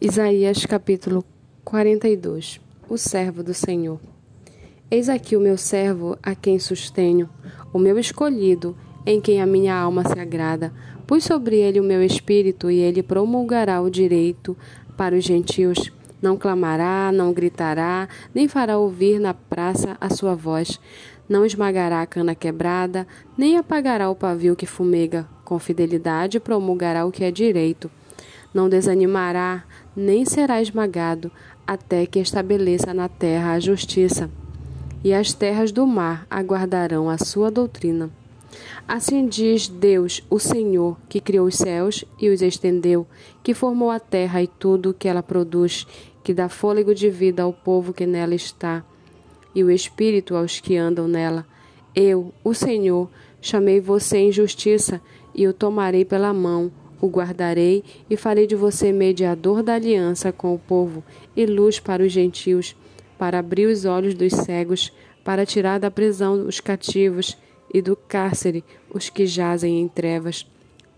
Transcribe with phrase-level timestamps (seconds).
[0.00, 1.24] Isaías capítulo
[1.64, 4.00] 42 O servo do Senhor
[4.90, 7.30] Eis aqui o meu servo, a quem sustenho,
[7.72, 8.76] o meu escolhido,
[9.06, 10.72] em quem a minha alma se agrada.
[11.06, 14.56] Pus sobre ele o meu espírito, e ele promulgará o direito
[14.96, 15.92] para os gentios.
[16.20, 20.80] Não clamará, não gritará, nem fará ouvir na praça a sua voz.
[21.28, 23.06] Não esmagará a cana quebrada,
[23.38, 25.26] nem apagará o pavio que fumega.
[25.44, 27.88] Com fidelidade promulgará o que é direito.
[28.54, 29.64] Não desanimará,
[29.96, 31.30] nem será esmagado,
[31.66, 34.30] até que estabeleça na terra a justiça.
[35.02, 38.10] E as terras do mar aguardarão a sua doutrina.
[38.86, 43.04] Assim diz Deus, o Senhor, que criou os céus e os estendeu,
[43.42, 45.84] que formou a terra e tudo o que ela produz,
[46.22, 48.84] que dá fôlego de vida ao povo que nela está,
[49.52, 51.44] e o espírito aos que andam nela.
[51.92, 53.10] Eu, o Senhor,
[53.40, 55.00] chamei você em justiça
[55.34, 56.70] e o tomarei pela mão
[57.04, 61.04] o guardarei e farei de você mediador da aliança com o povo
[61.36, 62.74] e luz para os gentios,
[63.18, 64.90] para abrir os olhos dos cegos,
[65.22, 67.36] para tirar da prisão os cativos
[67.72, 70.46] e do cárcere os que jazem em trevas.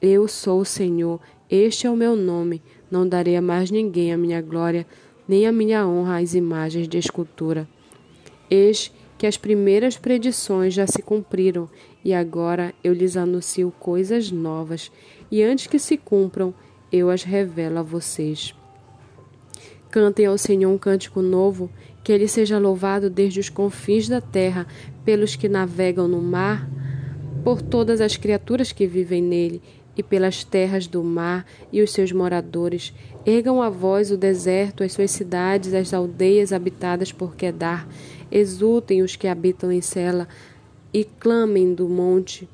[0.00, 2.62] Eu sou o Senhor, este é o meu nome.
[2.88, 4.86] Não darei a mais ninguém a minha glória,
[5.26, 7.68] nem a minha honra às imagens de escultura.
[8.48, 11.68] Eis que as primeiras predições já se cumpriram,
[12.04, 14.90] e agora eu lhes anuncio coisas novas,
[15.30, 16.54] e antes que se cumpram,
[16.92, 18.54] eu as revelo a vocês.
[19.90, 21.70] Cantem ao Senhor um cântico novo,
[22.04, 24.66] que ele seja louvado desde os confins da terra,
[25.04, 26.68] pelos que navegam no mar,
[27.42, 29.62] por todas as criaturas que vivem nele,
[29.96, 32.92] e pelas terras do mar e os seus moradores.
[33.24, 37.88] Ergam a voz o deserto, as suas cidades, as aldeias habitadas por Quedar
[38.30, 40.26] Exultem os que habitam em Sela
[40.92, 42.48] e clamem do monte,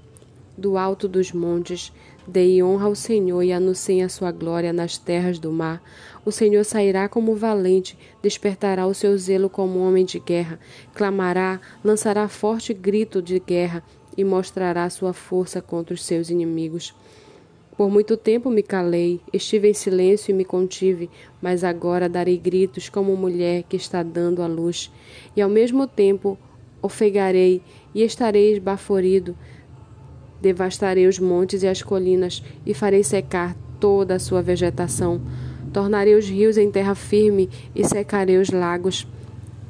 [0.56, 1.92] do alto dos montes.
[2.26, 5.82] Deem honra ao Senhor e anunciem a sua glória nas terras do mar.
[6.24, 10.60] O Senhor sairá como valente, despertará o seu zelo como homem de guerra,
[10.94, 13.82] clamará, lançará forte grito de guerra
[14.16, 16.94] e mostrará sua força contra os seus inimigos.
[17.76, 21.08] Por muito tempo me calei, estive em silêncio e me contive,
[21.40, 24.92] mas agora darei gritos como mulher que está dando à luz,
[25.34, 26.38] e ao mesmo tempo
[26.82, 27.62] ofegarei
[27.94, 29.34] e estarei esbaforido.
[30.40, 35.20] Devastarei os montes e as colinas e farei secar toda a sua vegetação.
[35.72, 39.06] Tornarei os rios em terra firme e secarei os lagos.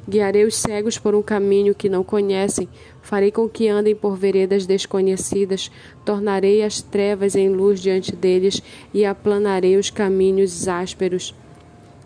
[0.07, 2.67] Guiarei os cegos por um caminho que não conhecem,
[3.01, 5.71] farei com que andem por veredas desconhecidas,
[6.03, 8.61] tornarei as trevas em luz diante deles
[8.93, 11.33] e aplanarei os caminhos ásperos.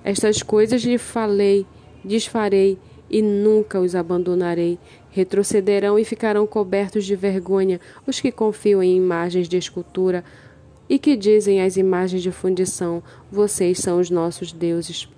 [0.04, 1.66] Estas coisas lhe falei,
[2.04, 2.78] desfarei
[3.10, 4.78] e nunca os abandonarei.
[5.10, 10.24] Retrocederão e ficarão cobertos de vergonha os que confiam em imagens de escultura
[10.88, 15.10] e que dizem às imagens de fundição: Vocês são os nossos deuses.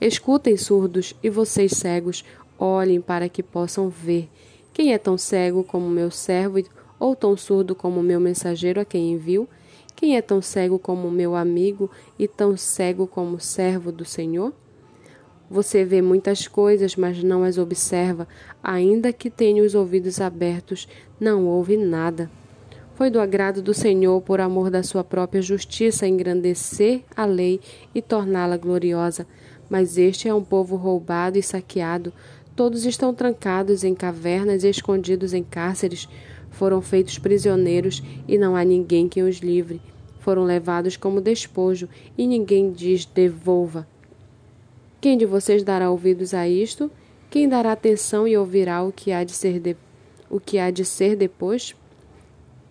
[0.00, 2.24] Escutem, surdos, e vocês cegos,
[2.58, 4.28] olhem para que possam ver.
[4.72, 6.62] Quem é tão cego como meu servo,
[6.98, 9.46] ou tão surdo como meu mensageiro a quem enviou?
[9.94, 14.54] Quem é tão cego como meu amigo e tão cego como servo do Senhor?
[15.50, 18.26] Você vê muitas coisas, mas não as observa.
[18.62, 20.88] Ainda que tenha os ouvidos abertos,
[21.18, 22.30] não ouve nada.
[22.94, 27.60] Foi do agrado do Senhor, por amor da sua própria justiça, engrandecer a lei
[27.94, 29.26] e torná-la gloriosa.
[29.70, 32.12] Mas este é um povo roubado e saqueado.
[32.56, 36.08] Todos estão trancados em cavernas e escondidos em cárceres.
[36.50, 39.80] Foram feitos prisioneiros e não há ninguém que os livre.
[40.18, 41.88] Foram levados como despojo
[42.18, 43.86] e ninguém diz devolva.
[45.00, 46.90] Quem de vocês dará ouvidos a isto?
[47.30, 49.76] Quem dará atenção e ouvirá o que há de ser, de...
[50.28, 51.76] o que há de ser depois?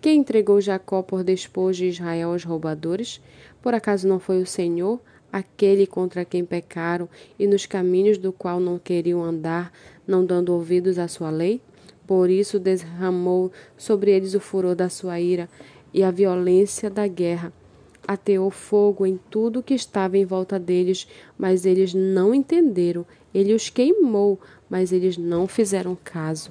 [0.00, 3.20] Quem entregou Jacó por despojo e Israel aos roubadores?
[3.60, 5.00] Por acaso não foi o Senhor?
[5.32, 7.08] Aquele contra quem pecaram
[7.38, 9.72] e nos caminhos do qual não queriam andar,
[10.06, 11.60] não dando ouvidos à sua lei?
[12.06, 15.48] Por isso derramou sobre eles o furor da sua ira
[15.94, 17.52] e a violência da guerra.
[18.06, 21.06] Ateou fogo em tudo que estava em volta deles,
[21.38, 23.06] mas eles não entenderam.
[23.32, 26.50] Ele os queimou, mas eles não fizeram caso.